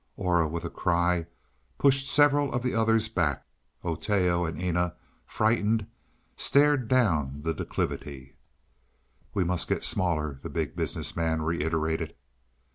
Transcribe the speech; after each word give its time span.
Aura, 0.17 0.47
with 0.47 0.65
a 0.65 0.69
cry, 0.71 1.27
pushed 1.77 2.07
several 2.09 2.51
of 2.53 2.63
the 2.63 2.73
others 2.73 3.07
back; 3.07 3.45
Oteo 3.83 4.45
and 4.49 4.59
Eena, 4.59 4.95
frightened, 5.27 5.85
started 6.35 6.87
down 6.87 7.43
the 7.43 7.53
declivity. 7.53 8.35
"We 9.35 9.43
must 9.43 9.67
get 9.67 9.83
smaller!" 9.83 10.39
the 10.41 10.49
Big 10.49 10.75
Business 10.75 11.15
Man 11.15 11.43
reiterated. 11.43 12.15